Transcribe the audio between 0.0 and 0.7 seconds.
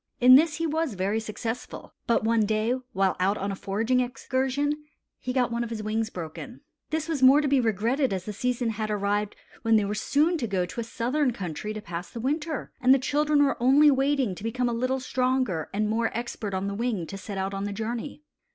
In this he